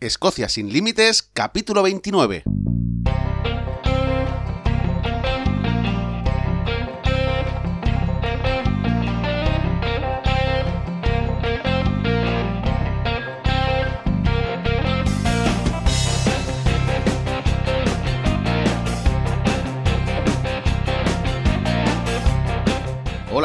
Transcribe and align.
Escocia 0.00 0.48
sin 0.48 0.72
Límites, 0.72 1.22
capítulo 1.22 1.82
29. 1.82 2.42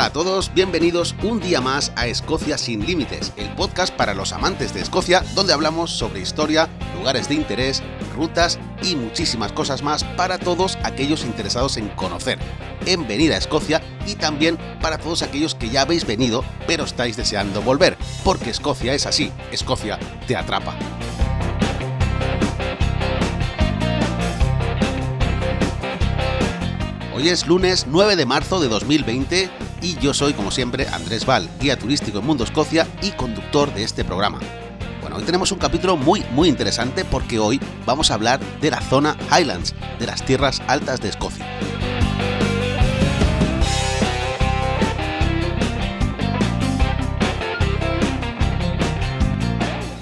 Hola 0.06 0.12
a 0.12 0.24
todos, 0.24 0.54
bienvenidos 0.54 1.16
un 1.24 1.40
día 1.40 1.62
más 1.62 1.92
a 1.96 2.06
Escocia 2.06 2.60
sin 2.60 2.86
Límites, 2.86 3.34
el 3.38 3.50
podcast 3.56 3.92
para 3.92 4.14
los 4.14 4.34
amantes 4.34 4.72
de 4.72 4.82
Escocia, 4.82 5.24
donde 5.34 5.52
hablamos 5.52 5.90
sobre 5.90 6.20
historia, 6.20 6.70
lugares 6.96 7.28
de 7.28 7.34
interés, 7.34 7.82
rutas 8.16 8.60
y 8.84 8.96
muchísimas 8.96 9.52
cosas 9.52 9.82
más 9.82 10.04
para 10.04 10.38
todos 10.38 10.78
aquellos 10.84 11.26
interesados 11.26 11.78
en 11.78 11.90
conocer, 11.90 12.38
en 12.86 13.08
venir 13.08 13.34
a 13.34 13.38
Escocia 13.38 13.82
y 14.06 14.14
también 14.14 14.60
para 14.80 15.00
todos 15.00 15.24
aquellos 15.24 15.56
que 15.56 15.72
ya 15.72 15.82
habéis 15.82 16.06
venido 16.06 16.46
pero 16.68 16.84
estáis 16.84 17.18
deseando 17.18 17.64
volver, 17.64 17.98
porque 18.24 18.52
Escocia 18.52 18.94
es 18.94 19.08
así, 19.08 19.32
Escocia 19.52 19.98
te 20.28 20.36
atrapa. 20.36 20.76
Hoy 27.16 27.30
es 27.30 27.48
lunes 27.48 27.88
9 27.90 28.16
de 28.18 28.26
marzo 28.28 28.60
de 28.60 28.68
2020 28.68 29.50
y 29.86 29.96
yo 30.00 30.16
soy, 30.16 30.34
como 30.34 30.50
siempre, 30.50 30.88
Andrés 30.88 31.28
Val, 31.28 31.48
guía 31.60 31.78
turístico 31.78 32.18
en 32.18 32.26
Mundo 32.26 32.44
Escocia 32.44 32.88
y 33.04 33.12
conductor 33.12 33.72
de 33.72 33.84
este 33.84 34.04
programa. 34.04 34.40
Bueno, 35.00 35.18
hoy 35.18 35.24
tenemos 35.24 35.52
un 35.52 35.60
capítulo 35.60 35.96
muy, 35.96 36.26
muy 36.32 36.50
interesante 36.50 37.06
porque 37.06 37.38
hoy 37.38 37.62
vamos 37.86 38.10
a 38.10 38.16
hablar 38.16 38.40
de 38.62 38.72
la 38.72 38.82
zona 38.82 39.16
Highlands, 39.30 39.76
de 40.00 40.08
las 40.08 40.26
tierras 40.26 40.64
altas 40.68 41.02
de 41.02 41.10
Escocia. 41.10 41.46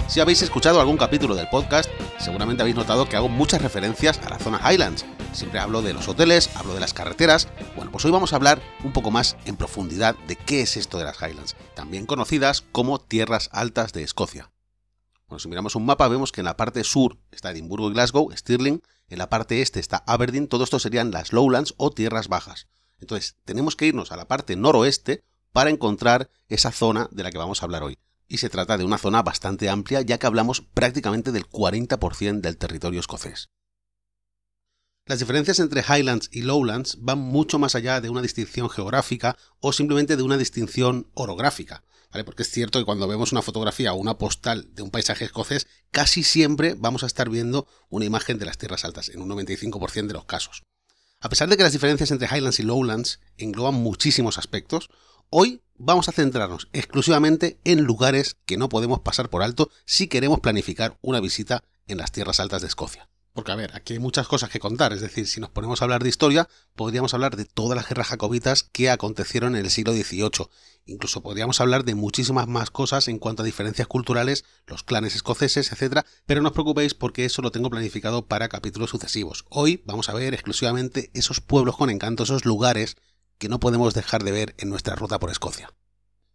Si 0.08 0.20
habéis 0.20 0.40
escuchado 0.40 0.80
algún 0.80 0.96
capítulo 0.96 1.34
del 1.34 1.48
podcast, 1.48 1.90
seguramente 2.18 2.62
habéis 2.62 2.76
notado 2.76 3.06
que 3.06 3.16
hago 3.16 3.28
muchas 3.28 3.60
referencias 3.60 4.18
a 4.24 4.30
la 4.30 4.38
zona 4.38 4.60
Highlands. 4.64 5.04
Siempre 5.34 5.58
hablo 5.58 5.82
de 5.82 5.92
los 5.92 6.06
hoteles, 6.06 6.48
hablo 6.54 6.74
de 6.74 6.80
las 6.80 6.94
carreteras. 6.94 7.48
Bueno, 7.74 7.90
pues 7.90 8.04
hoy 8.04 8.12
vamos 8.12 8.32
a 8.32 8.36
hablar 8.36 8.62
un 8.84 8.92
poco 8.92 9.10
más 9.10 9.36
en 9.46 9.56
profundidad 9.56 10.14
de 10.28 10.36
qué 10.36 10.60
es 10.60 10.76
esto 10.76 10.96
de 10.96 11.04
las 11.04 11.20
Highlands, 11.20 11.56
también 11.74 12.06
conocidas 12.06 12.62
como 12.70 13.00
tierras 13.00 13.50
altas 13.52 13.92
de 13.92 14.04
Escocia. 14.04 14.52
Bueno, 15.26 15.40
si 15.40 15.48
miramos 15.48 15.74
un 15.74 15.86
mapa 15.86 16.06
vemos 16.06 16.30
que 16.30 16.40
en 16.40 16.44
la 16.44 16.56
parte 16.56 16.84
sur 16.84 17.18
está 17.32 17.50
Edimburgo 17.50 17.90
y 17.90 17.94
Glasgow, 17.94 18.30
Stirling, 18.30 18.80
en 19.08 19.18
la 19.18 19.28
parte 19.28 19.60
este 19.60 19.80
está 19.80 20.04
Aberdeen, 20.06 20.46
todo 20.46 20.62
esto 20.62 20.78
serían 20.78 21.10
las 21.10 21.32
lowlands 21.32 21.74
o 21.78 21.90
tierras 21.90 22.28
bajas. 22.28 22.68
Entonces, 23.00 23.36
tenemos 23.44 23.74
que 23.74 23.86
irnos 23.86 24.12
a 24.12 24.16
la 24.16 24.28
parte 24.28 24.54
noroeste 24.54 25.24
para 25.52 25.70
encontrar 25.70 26.30
esa 26.48 26.70
zona 26.70 27.08
de 27.10 27.24
la 27.24 27.32
que 27.32 27.38
vamos 27.38 27.60
a 27.60 27.66
hablar 27.66 27.82
hoy 27.82 27.98
y 28.28 28.38
se 28.38 28.50
trata 28.50 28.78
de 28.78 28.84
una 28.84 28.98
zona 28.98 29.22
bastante 29.22 29.68
amplia 29.68 30.00
ya 30.00 30.18
que 30.18 30.26
hablamos 30.26 30.60
prácticamente 30.60 31.32
del 31.32 31.48
40% 31.48 32.40
del 32.40 32.56
territorio 32.56 33.00
escocés. 33.00 33.50
Las 35.06 35.18
diferencias 35.18 35.58
entre 35.58 35.82
Highlands 35.82 36.30
y 36.32 36.40
Lowlands 36.40 36.96
van 37.02 37.18
mucho 37.18 37.58
más 37.58 37.74
allá 37.74 38.00
de 38.00 38.08
una 38.08 38.22
distinción 38.22 38.70
geográfica 38.70 39.36
o 39.60 39.74
simplemente 39.74 40.16
de 40.16 40.22
una 40.22 40.38
distinción 40.38 41.10
orográfica. 41.12 41.84
Porque 42.24 42.42
es 42.42 42.50
cierto 42.50 42.78
que 42.78 42.86
cuando 42.86 43.06
vemos 43.06 43.30
una 43.32 43.42
fotografía 43.42 43.92
o 43.92 43.96
una 43.96 44.16
postal 44.16 44.66
de 44.72 44.80
un 44.80 44.90
paisaje 44.90 45.26
escocés, 45.26 45.66
casi 45.90 46.22
siempre 46.22 46.74
vamos 46.78 47.02
a 47.02 47.06
estar 47.06 47.28
viendo 47.28 47.66
una 47.90 48.06
imagen 48.06 48.38
de 48.38 48.46
las 48.46 48.56
tierras 48.56 48.86
altas, 48.86 49.10
en 49.10 49.20
un 49.20 49.28
95% 49.28 50.06
de 50.06 50.14
los 50.14 50.24
casos. 50.24 50.62
A 51.20 51.28
pesar 51.28 51.50
de 51.50 51.58
que 51.58 51.64
las 51.64 51.72
diferencias 51.72 52.10
entre 52.10 52.28
Highlands 52.28 52.60
y 52.60 52.62
Lowlands 52.62 53.20
engloban 53.36 53.74
muchísimos 53.74 54.38
aspectos, 54.38 54.88
hoy 55.28 55.60
vamos 55.76 56.08
a 56.08 56.12
centrarnos 56.12 56.68
exclusivamente 56.72 57.58
en 57.64 57.82
lugares 57.82 58.36
que 58.46 58.56
no 58.56 58.70
podemos 58.70 59.00
pasar 59.00 59.28
por 59.28 59.42
alto 59.42 59.70
si 59.84 60.06
queremos 60.06 60.40
planificar 60.40 60.96
una 61.02 61.20
visita 61.20 61.62
en 61.88 61.98
las 61.98 62.10
tierras 62.10 62.40
altas 62.40 62.62
de 62.62 62.68
Escocia. 62.68 63.10
Porque, 63.34 63.50
a 63.50 63.56
ver, 63.56 63.72
aquí 63.74 63.94
hay 63.94 63.98
muchas 63.98 64.28
cosas 64.28 64.48
que 64.48 64.60
contar. 64.60 64.92
Es 64.92 65.00
decir, 65.00 65.26
si 65.26 65.40
nos 65.40 65.50
ponemos 65.50 65.82
a 65.82 65.84
hablar 65.86 66.04
de 66.04 66.08
historia, 66.08 66.48
podríamos 66.76 67.14
hablar 67.14 67.34
de 67.34 67.44
todas 67.44 67.74
las 67.74 67.88
guerras 67.88 68.06
jacobitas 68.06 68.62
que 68.62 68.90
acontecieron 68.90 69.56
en 69.56 69.64
el 69.64 69.72
siglo 69.72 69.92
XVIII. 69.92 70.46
Incluso 70.86 71.20
podríamos 71.20 71.60
hablar 71.60 71.84
de 71.84 71.96
muchísimas 71.96 72.46
más 72.46 72.70
cosas 72.70 73.08
en 73.08 73.18
cuanto 73.18 73.42
a 73.42 73.44
diferencias 73.44 73.88
culturales, 73.88 74.44
los 74.68 74.84
clanes 74.84 75.16
escoceses, 75.16 75.72
etc. 75.72 76.06
Pero 76.26 76.42
no 76.42 76.50
os 76.50 76.54
preocupéis 76.54 76.94
porque 76.94 77.24
eso 77.24 77.42
lo 77.42 77.50
tengo 77.50 77.70
planificado 77.70 78.24
para 78.24 78.48
capítulos 78.48 78.90
sucesivos. 78.90 79.44
Hoy 79.48 79.82
vamos 79.84 80.08
a 80.08 80.14
ver 80.14 80.32
exclusivamente 80.32 81.10
esos 81.12 81.40
pueblos 81.40 81.76
con 81.76 81.90
encanto, 81.90 82.22
esos 82.22 82.44
lugares 82.44 82.96
que 83.38 83.48
no 83.48 83.58
podemos 83.58 83.94
dejar 83.94 84.22
de 84.22 84.30
ver 84.30 84.54
en 84.58 84.70
nuestra 84.70 84.94
ruta 84.94 85.18
por 85.18 85.32
Escocia. 85.32 85.74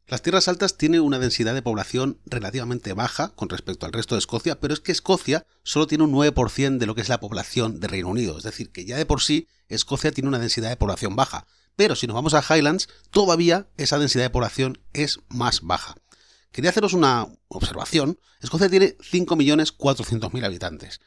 Las 0.10 0.24
tierras 0.24 0.48
altas 0.48 0.76
tienen 0.76 1.02
una 1.02 1.20
densidad 1.20 1.54
de 1.54 1.62
población 1.62 2.20
relativamente 2.26 2.94
baja 2.94 3.30
con 3.36 3.48
respecto 3.48 3.86
al 3.86 3.94
resto 3.94 4.16
de 4.16 4.20
Escocia, 4.20 4.60
pero 4.60 4.74
es 4.74 4.80
que 4.80 4.92
Escocia 4.92 5.46
solo 5.62 5.86
tiene 5.86 6.04
un 6.04 6.12
9% 6.12 6.80
de 6.80 6.86
lo 6.88 6.96
que 6.96 7.02
es 7.02 7.10
la 7.10 7.20
población 7.20 7.80
de 7.80 7.88
Reino 7.88 8.10
Unido, 8.10 8.36
es 8.36 8.44
decir, 8.44 8.72
que 8.72 8.86
ya 8.86 8.98
de 8.98 9.06
por 9.06 9.22
sí 9.22 9.48
Escocia 9.68 10.12
tiene 10.12 10.28
una 10.28 10.40
densidad 10.40 10.70
de 10.70 10.78
población 10.78 11.16
baja, 11.16 11.46
pero 11.76 11.96
si 11.96 12.08
nos 12.08 12.16
vamos 12.16 12.34
a 12.34 12.42
Highlands, 12.42 12.90
todavía 13.12 13.70
esa 13.78 14.00
densidad 14.00 14.24
de 14.24 14.32
población 14.32 14.82
es 14.94 15.20
más 15.30 15.62
baja. 15.62 15.94
Quería 16.52 16.72
haceros 16.72 16.94
una 16.94 17.28
observación, 17.48 18.20
Escocia 18.42 18.68
tiene 18.68 18.98
5.400.000 18.98 20.44
habitantes. 20.44 21.02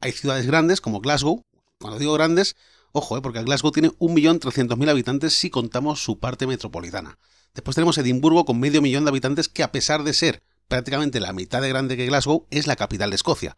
Hay 0.00 0.12
ciudades 0.12 0.46
grandes 0.46 0.80
como 0.80 1.00
Glasgow, 1.00 1.44
cuando 1.78 1.98
digo 1.98 2.14
grandes, 2.14 2.56
ojo, 2.92 3.18
eh, 3.18 3.20
porque 3.20 3.42
Glasgow 3.42 3.70
tiene 3.70 3.90
1.300.000 3.98 4.88
habitantes 4.88 5.34
si 5.34 5.50
contamos 5.50 6.02
su 6.02 6.18
parte 6.18 6.46
metropolitana. 6.46 7.18
Después 7.56 7.74
tenemos 7.74 7.96
Edimburgo 7.96 8.44
con 8.44 8.60
medio 8.60 8.82
millón 8.82 9.04
de 9.04 9.08
habitantes 9.08 9.48
que 9.48 9.62
a 9.62 9.72
pesar 9.72 10.04
de 10.04 10.12
ser 10.12 10.42
prácticamente 10.68 11.20
la 11.20 11.32
mitad 11.32 11.62
de 11.62 11.70
grande 11.70 11.96
que 11.96 12.06
Glasgow, 12.06 12.46
es 12.50 12.66
la 12.66 12.76
capital 12.76 13.10
de 13.10 13.16
Escocia. 13.16 13.56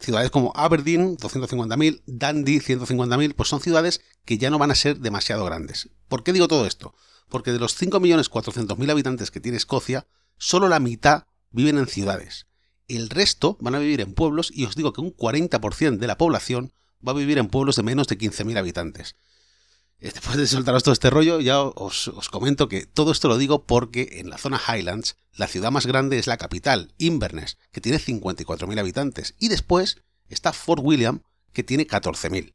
Ciudades 0.00 0.30
como 0.30 0.52
Aberdeen, 0.54 1.18
250.000, 1.18 2.02
Dundee, 2.06 2.60
150.000, 2.60 3.34
pues 3.34 3.48
son 3.50 3.60
ciudades 3.60 4.00
que 4.24 4.38
ya 4.38 4.48
no 4.48 4.58
van 4.58 4.70
a 4.70 4.76
ser 4.76 5.00
demasiado 5.00 5.44
grandes. 5.44 5.90
¿Por 6.08 6.22
qué 6.22 6.32
digo 6.32 6.48
todo 6.48 6.66
esto? 6.66 6.94
Porque 7.28 7.52
de 7.52 7.58
los 7.58 7.78
5.400.000 7.80 8.90
habitantes 8.90 9.30
que 9.30 9.40
tiene 9.40 9.58
Escocia, 9.58 10.06
solo 10.38 10.68
la 10.68 10.80
mitad 10.80 11.24
viven 11.50 11.76
en 11.76 11.86
ciudades. 11.86 12.46
El 12.86 13.10
resto 13.10 13.58
van 13.60 13.74
a 13.74 13.78
vivir 13.78 14.00
en 14.00 14.14
pueblos 14.14 14.50
y 14.54 14.64
os 14.64 14.74
digo 14.74 14.94
que 14.94 15.02
un 15.02 15.14
40% 15.14 15.98
de 15.98 16.06
la 16.06 16.16
población 16.16 16.72
va 17.06 17.12
a 17.12 17.16
vivir 17.16 17.36
en 17.36 17.48
pueblos 17.48 17.76
de 17.76 17.82
menos 17.82 18.06
de 18.06 18.16
15.000 18.16 18.56
habitantes. 18.56 19.16
Después 20.00 20.36
de 20.36 20.46
soltaros 20.46 20.84
todo 20.84 20.92
este 20.92 21.10
rollo, 21.10 21.40
ya 21.40 21.60
os, 21.60 22.10
comento 22.30 22.68
que 22.68 22.86
todo 22.86 23.10
esto 23.10 23.26
lo 23.26 23.36
digo 23.36 23.64
porque 23.64 24.20
en 24.20 24.30
la 24.30 24.38
zona 24.38 24.60
Highlands 24.60 25.16
la 25.32 25.48
ciudad 25.48 25.72
más 25.72 25.86
grande 25.86 26.18
es 26.18 26.28
la 26.28 26.36
capital, 26.36 26.94
Inverness, 26.98 27.58
que 27.72 27.80
tiene 27.80 27.98
54.000 27.98 28.78
habitantes, 28.78 29.34
y 29.40 29.48
después 29.48 30.02
está 30.28 30.52
Fort 30.52 30.82
William, 30.84 31.22
que 31.52 31.64
tiene 31.64 31.86
14.000. 31.86 32.54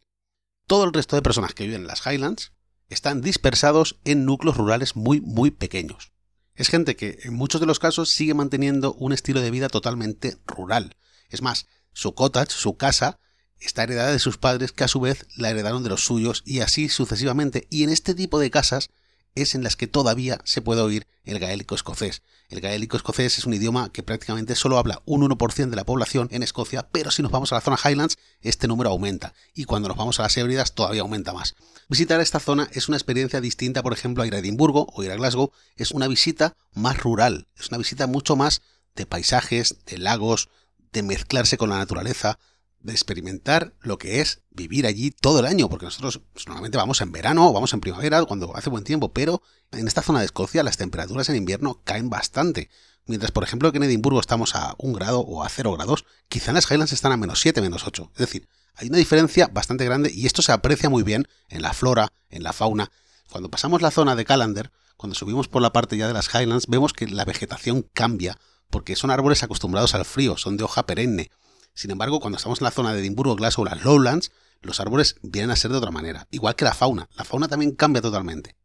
Todo 0.68 0.86
el 0.86 0.94
resto 0.94 1.18
de 1.18 1.22
personas 1.22 1.54
que 1.54 1.66
viven 1.66 1.82
en 1.82 1.88
las 1.88 2.06
Highlands 2.06 2.54
están 2.88 3.22
dispersados 3.22 4.00
en 4.06 4.24
núcleos 4.24 4.56
rurales 4.56 4.96
muy, 4.96 5.20
muy 5.20 5.52
pequeños. 5.52 6.14
Es 6.56 6.70
gente 6.70 6.96
que 6.96 7.20
en 7.24 7.34
muchos 7.34 7.60
de 7.60 7.68
los 7.68 7.80
casos 7.80 8.10
sigue 8.10 8.34
manteniendo 8.34 8.94
un 8.94 9.12
estilo 9.12 9.42
de 9.42 9.52
vida 9.52 9.68
totalmente 9.68 10.38
rural. 10.46 10.96
Es 11.30 11.42
más, 11.42 11.68
su 11.92 12.14
cottage, 12.14 12.52
su 12.52 12.78
casa, 12.78 13.20
está 13.64 13.84
heredada 13.84 14.12
de 14.12 14.20
sus 14.20 14.38
padres 14.38 14.72
que 14.72 14.84
a 14.84 14.88
su 14.88 15.00
vez 15.00 15.26
la 15.36 15.50
heredaron 15.50 15.84
de 15.84 15.90
los 15.90 16.06
suyos 16.06 16.44
y 16.46 16.60
así 16.60 16.90
sucesivamente. 16.90 17.68
Y 17.70 17.84
en 17.84 17.90
este 17.90 18.14
tipo 18.14 18.40
de 18.40 18.52
casas 18.52 18.90
es 19.36 19.56
en 19.56 19.64
las 19.64 19.76
que 19.76 19.88
todavía 19.88 20.40
se 20.44 20.62
puede 20.62 20.82
oír 20.82 21.08
el 21.24 21.40
gaélico 21.40 21.76
escocés. 21.76 22.22
El 22.50 22.62
gaélico 22.62 22.98
escocés 22.98 23.38
es 23.38 23.46
un 23.46 23.54
idioma 23.54 23.92
que 23.92 24.04
prácticamente 24.04 24.56
solo 24.56 24.78
habla 24.78 25.02
un 25.06 25.28
1% 25.28 25.70
de 25.70 25.76
la 25.76 25.86
población 25.86 26.28
en 26.32 26.44
Escocia, 26.44 26.88
pero 26.92 27.10
si 27.10 27.22
nos 27.24 27.32
vamos 27.32 27.52
a 27.52 27.56
la 27.56 27.62
zona 27.62 27.80
Highlands, 27.84 28.18
este 28.42 28.68
número 28.68 28.92
aumenta, 28.92 29.34
y 29.56 29.64
cuando 29.64 29.88
nos 29.88 29.98
vamos 29.98 30.20
a 30.20 30.24
las 30.24 30.38
Hébridas 30.38 30.74
todavía 30.74 31.02
aumenta 31.02 31.34
más. 31.34 31.56
Visitar 31.90 32.22
esta 32.22 32.40
zona 32.40 32.70
es 32.74 32.88
una 32.88 32.98
experiencia 32.98 33.42
distinta, 33.42 33.82
por 33.82 33.94
ejemplo, 33.94 34.24
a 34.24 34.28
ir 34.28 34.36
a 34.36 34.40
Edimburgo 34.40 34.88
o 34.94 35.04
ir 35.04 35.12
a 35.12 35.16
Glasgow, 35.16 35.52
es 35.76 35.92
una 35.92 36.08
visita 36.08 36.56
más 36.74 37.02
rural, 37.02 37.48
es 37.58 37.70
una 37.70 37.78
visita 37.78 38.08
mucho 38.08 38.36
más 38.36 38.62
de 38.96 39.06
paisajes, 39.06 39.78
de 39.86 39.98
lagos, 39.98 40.50
de 40.92 41.02
mezclarse 41.02 41.58
con 41.58 41.70
la 41.70 41.78
naturaleza, 41.80 42.38
de 42.84 42.92
experimentar 42.92 43.74
lo 43.82 43.98
que 43.98 44.20
es 44.22 44.42
vivir 44.52 44.86
allí 44.86 45.10
todo 45.10 45.40
el 45.40 45.46
año, 45.46 45.70
porque 45.70 45.86
nosotros 45.86 46.22
pues, 46.34 46.48
normalmente 46.48 46.78
vamos 46.78 47.02
en 47.02 47.12
verano 47.12 47.50
o 47.50 47.54
vamos 47.54 47.74
en 47.74 47.80
primavera 47.80 48.24
cuando 48.26 48.56
hace 48.56 48.70
buen 48.70 48.84
tiempo, 48.84 49.14
pero 49.14 49.42
en 49.72 49.88
esta 49.88 50.02
zona 50.02 50.20
de 50.20 50.26
Escocia 50.26 50.64
las 50.64 50.78
temperaturas 50.78 51.30
en 51.30 51.38
invierno 51.38 51.82
caen 51.84 52.10
bastante. 52.10 52.70
Mientras, 53.06 53.32
por 53.32 53.44
ejemplo, 53.44 53.72
que 53.72 53.78
en 53.78 53.84
Edimburgo 53.84 54.20
estamos 54.20 54.56
a 54.56 54.76
un 54.78 54.94
grado 54.94 55.22
o 55.22 55.44
a 55.44 55.50
0 55.50 55.74
grados, 55.74 56.06
quizá 56.30 56.52
en 56.52 56.56
las 56.56 56.70
Highlands 56.70 56.94
están 56.94 57.12
a 57.12 57.18
menos 57.18 57.42
7, 57.42 57.62
menos 57.62 57.86
8. 57.86 58.12
Es 58.14 58.20
decir, 58.20 58.48
hay 58.76 58.88
una 58.90 58.98
diferencia 58.98 59.48
bastante 59.48 59.86
grande 59.86 60.12
y 60.14 60.26
esto 60.26 60.42
se 60.42 60.52
aprecia 60.52 60.90
muy 60.90 61.04
bien 61.04 61.28
en 61.50 61.62
la 61.62 61.74
flora, 61.74 62.12
en 62.30 62.44
la 62.44 62.54
fauna. 62.54 62.92
Cuando 63.30 63.50
pasamos 63.50 63.82
la 63.82 63.92
zona 63.92 64.16
de 64.16 64.26
Calander, 64.26 64.72
cuando 64.98 65.16
subimos 65.16 65.48
por 65.48 65.62
la 65.62 65.74
parte 65.74 65.98
ya 65.98 66.08
de 66.08 66.14
las 66.14 66.34
Highlands, 66.34 66.68
vemos 66.68 66.94
que 66.94 67.08
la 67.08 67.26
vegetación 67.26 67.90
cambia, 67.94 68.38
porque 68.70 68.96
son 68.96 69.12
árboles 69.12 69.44
acostumbrados 69.44 69.96
al 69.96 70.06
frío, 70.06 70.38
son 70.38 70.58
de 70.58 70.64
hoja 70.64 70.86
perenne 70.86 71.32
Sin 71.74 71.92
embargo, 71.92 72.20
cuando 72.20 72.38
estamos 72.38 72.62
en 72.62 72.66
la 72.66 72.72
zona 72.72 72.94
de 72.94 73.00
Edimburgo, 73.00 73.36
Glasgow, 73.36 73.66
las 73.66 73.84
Lowlands, 73.84 74.32
los 74.62 74.80
árboles 74.80 75.16
vienen 75.22 75.52
a 75.52 75.56
ser 75.56 75.72
de 75.72 75.78
otra 75.78 75.92
manera, 75.92 76.28
igual 76.32 76.56
que 76.56 76.66
la 76.66 76.74
fauna. 76.74 77.10
La 77.16 77.24
fauna 77.24 77.48
también 77.48 77.72
cambia 77.76 78.02
totalmente. 78.02 78.56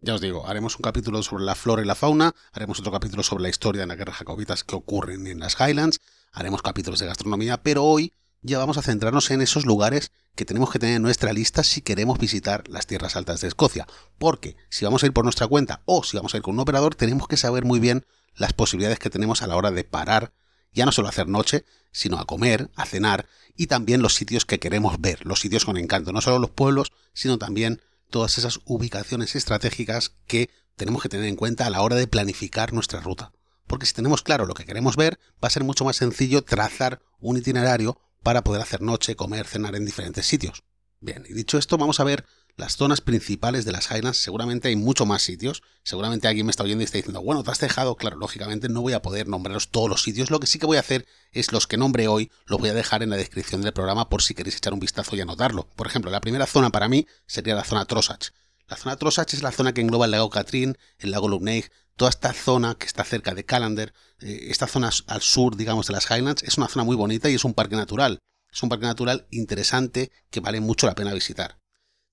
Ya 0.00 0.14
os 0.14 0.20
digo, 0.20 0.46
haremos 0.46 0.76
un 0.76 0.82
capítulo 0.82 1.22
sobre 1.22 1.44
la 1.44 1.54
flora 1.54 1.82
y 1.82 1.84
la 1.84 1.94
fauna, 1.94 2.34
haremos 2.52 2.80
otro 2.80 2.90
capítulo 2.90 3.22
sobre 3.22 3.44
la 3.44 3.48
historia 3.48 3.82
de 3.82 3.86
las 3.86 3.96
guerras 3.96 4.16
jacobitas 4.16 4.64
que 4.64 4.74
ocurren 4.74 5.26
en 5.26 5.38
las 5.38 5.56
Highlands, 5.60 6.00
haremos 6.32 6.62
capítulos 6.62 6.98
de 6.98 7.06
gastronomía, 7.06 7.62
pero 7.62 7.84
hoy 7.84 8.12
ya 8.42 8.58
vamos 8.58 8.76
a 8.76 8.82
centrarnos 8.82 9.30
en 9.30 9.40
esos 9.42 9.64
lugares 9.64 10.10
que 10.34 10.44
tenemos 10.44 10.70
que 10.70 10.80
tener 10.80 10.96
en 10.96 11.02
nuestra 11.02 11.32
lista 11.32 11.62
si 11.62 11.82
queremos 11.82 12.18
visitar 12.18 12.68
las 12.68 12.88
tierras 12.88 13.14
altas 13.14 13.40
de 13.40 13.48
Escocia. 13.48 13.86
Porque 14.18 14.56
si 14.68 14.84
vamos 14.84 15.02
a 15.02 15.06
ir 15.06 15.12
por 15.12 15.24
nuestra 15.24 15.46
cuenta 15.46 15.82
o 15.84 16.02
si 16.02 16.16
vamos 16.16 16.34
a 16.34 16.38
ir 16.38 16.42
con 16.42 16.54
un 16.54 16.60
operador, 16.60 16.96
tenemos 16.96 17.28
que 17.28 17.36
saber 17.36 17.64
muy 17.64 17.78
bien 17.78 18.04
las 18.34 18.52
posibilidades 18.52 18.98
que 18.98 19.10
tenemos 19.10 19.42
a 19.42 19.46
la 19.46 19.56
hora 19.56 19.70
de 19.70 19.84
parar, 19.84 20.32
ya 20.72 20.86
no 20.86 20.92
solo 20.92 21.08
hacer 21.08 21.28
noche, 21.28 21.64
sino 21.92 22.18
a 22.18 22.24
comer, 22.24 22.70
a 22.74 22.86
cenar 22.86 23.26
y 23.56 23.66
también 23.66 24.02
los 24.02 24.14
sitios 24.14 24.44
que 24.44 24.58
queremos 24.58 25.00
ver, 25.00 25.24
los 25.26 25.40
sitios 25.40 25.64
con 25.64 25.76
encanto, 25.76 26.12
no 26.12 26.20
solo 26.20 26.38
los 26.38 26.50
pueblos, 26.50 26.92
sino 27.12 27.38
también 27.38 27.82
todas 28.10 28.38
esas 28.38 28.60
ubicaciones 28.64 29.36
estratégicas 29.36 30.14
que 30.26 30.50
tenemos 30.76 31.02
que 31.02 31.08
tener 31.08 31.26
en 31.26 31.36
cuenta 31.36 31.66
a 31.66 31.70
la 31.70 31.82
hora 31.82 31.96
de 31.96 32.06
planificar 32.06 32.72
nuestra 32.72 33.00
ruta. 33.00 33.32
Porque 33.66 33.86
si 33.86 33.94
tenemos 33.94 34.22
claro 34.22 34.46
lo 34.46 34.54
que 34.54 34.64
queremos 34.64 34.96
ver, 34.96 35.18
va 35.42 35.48
a 35.48 35.50
ser 35.50 35.64
mucho 35.64 35.84
más 35.84 35.96
sencillo 35.96 36.42
trazar 36.42 37.00
un 37.20 37.36
itinerario 37.36 37.98
para 38.22 38.42
poder 38.42 38.62
hacer 38.62 38.82
noche, 38.82 39.16
comer, 39.16 39.46
cenar 39.46 39.74
en 39.74 39.84
diferentes 39.84 40.26
sitios. 40.26 40.64
Bien, 41.00 41.24
y 41.28 41.32
dicho 41.32 41.58
esto, 41.58 41.78
vamos 41.78 42.00
a 42.00 42.04
ver 42.04 42.24
las 42.56 42.76
zonas 42.76 43.00
principales 43.00 43.64
de 43.64 43.72
las 43.72 43.90
Highlands. 43.90 44.18
Seguramente 44.18 44.68
hay 44.68 44.76
mucho 44.76 45.06
más 45.06 45.22
sitios. 45.22 45.62
Seguramente 45.82 46.28
alguien 46.28 46.46
me 46.46 46.50
está 46.50 46.62
oyendo 46.62 46.82
y 46.82 46.84
está 46.84 46.98
diciendo, 46.98 47.22
bueno, 47.22 47.42
te 47.42 47.50
has 47.50 47.60
dejado. 47.60 47.96
Claro, 47.96 48.16
lógicamente 48.16 48.68
no 48.68 48.82
voy 48.82 48.92
a 48.92 49.02
poder 49.02 49.28
nombraros 49.28 49.70
todos 49.70 49.88
los 49.88 50.02
sitios. 50.02 50.30
Lo 50.30 50.40
que 50.40 50.46
sí 50.46 50.58
que 50.58 50.66
voy 50.66 50.76
a 50.76 50.80
hacer 50.80 51.06
es 51.32 51.52
los 51.52 51.66
que 51.66 51.76
nombre 51.76 52.08
hoy, 52.08 52.30
los 52.46 52.60
voy 52.60 52.70
a 52.70 52.74
dejar 52.74 53.02
en 53.02 53.10
la 53.10 53.16
descripción 53.16 53.62
del 53.62 53.72
programa 53.72 54.08
por 54.08 54.22
si 54.22 54.34
queréis 54.34 54.56
echar 54.56 54.72
un 54.72 54.80
vistazo 54.80 55.16
y 55.16 55.20
anotarlo. 55.20 55.68
Por 55.76 55.86
ejemplo, 55.86 56.10
la 56.10 56.20
primera 56.20 56.46
zona 56.46 56.70
para 56.70 56.88
mí 56.88 57.06
sería 57.26 57.54
la 57.54 57.64
zona 57.64 57.86
Trossach. 57.86 58.30
La 58.68 58.76
zona 58.76 58.96
Trossach 58.96 59.32
es 59.34 59.42
la 59.42 59.52
zona 59.52 59.72
que 59.74 59.80
engloba 59.80 60.06
el 60.06 60.12
lago 60.12 60.30
Catrin, 60.30 60.78
el 60.98 61.10
lago 61.10 61.28
Lugneig, 61.28 61.70
toda 61.96 62.10
esta 62.10 62.32
zona 62.32 62.74
que 62.74 62.86
está 62.86 63.04
cerca 63.04 63.34
de 63.34 63.44
Callander, 63.44 63.92
eh, 64.20 64.46
esta 64.48 64.66
zona 64.66 64.90
al 65.06 65.22
sur, 65.22 65.56
digamos, 65.56 65.86
de 65.86 65.92
las 65.92 66.10
Highlands, 66.10 66.42
es 66.42 66.56
una 66.56 66.68
zona 66.68 66.84
muy 66.84 66.96
bonita 66.96 67.28
y 67.28 67.34
es 67.34 67.44
un 67.44 67.54
parque 67.54 67.76
natural. 67.76 68.18
Es 68.50 68.62
un 68.62 68.68
parque 68.68 68.86
natural 68.86 69.26
interesante 69.30 70.12
que 70.30 70.40
vale 70.40 70.60
mucho 70.60 70.86
la 70.86 70.94
pena 70.94 71.14
visitar. 71.14 71.61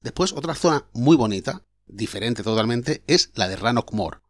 Después, 0.02 0.32
otra 0.34 0.56
zona 0.56 0.86
muy 0.94 1.18
bonita, 1.18 1.66
diferente 1.86 2.44
totalmente, 2.44 3.04
es 3.08 3.32
la 3.36 3.48
de 3.48 3.58
Rannoch 3.58 3.92
Moor. 3.92 4.22